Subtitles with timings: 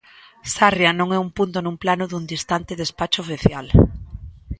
[0.53, 3.67] Sarria non é un punto nun plano dun distante despacho oficial.